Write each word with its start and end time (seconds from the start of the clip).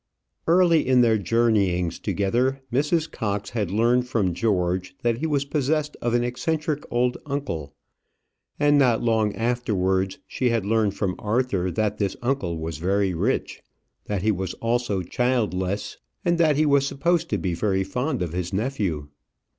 Early 0.47 0.87
in 0.87 1.01
their 1.01 1.19
journeyings 1.19 1.99
together, 1.99 2.59
Mrs. 2.73 3.11
Cox 3.11 3.51
had 3.51 3.69
learned 3.69 4.07
from 4.07 4.33
George 4.33 4.95
that 5.03 5.19
he 5.19 5.27
was 5.27 5.45
possessed 5.45 5.95
of 6.01 6.15
an 6.15 6.23
eccentric 6.23 6.83
old 6.89 7.19
uncle; 7.27 7.75
and 8.59 8.79
not 8.79 9.03
long 9.03 9.35
afterwards, 9.35 10.17
she 10.25 10.49
had 10.49 10.65
learned 10.65 10.95
from 10.95 11.13
Arthur 11.19 11.69
that 11.69 11.99
this 11.99 12.15
uncle 12.23 12.57
was 12.57 12.79
very 12.79 13.13
rich, 13.13 13.61
that 14.05 14.23
he 14.23 14.31
was 14.31 14.55
also 14.55 15.03
childless, 15.03 15.97
and 16.25 16.39
that 16.39 16.55
he 16.55 16.65
was 16.65 16.87
supposed 16.87 17.29
to 17.29 17.37
be 17.37 17.53
very 17.53 17.83
fond 17.83 18.23
of 18.23 18.33
his 18.33 18.51
nephew. 18.51 19.07